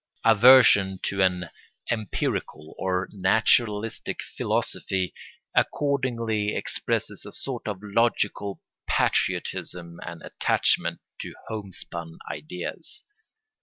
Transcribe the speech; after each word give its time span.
Aversion 0.25 0.99
to 1.03 1.21
an 1.21 1.51
empirical 1.91 2.73
or 2.79 3.07
naturalistic 3.11 4.23
philosophy 4.23 5.13
accordingly 5.55 6.55
expresses 6.55 7.23
a 7.23 7.31
sort 7.31 7.67
of 7.67 7.83
logical 7.83 8.59
patriotism 8.87 9.99
and 10.03 10.23
attachment 10.23 11.01
to 11.19 11.35
homespun 11.49 12.17
ideas. 12.31 13.03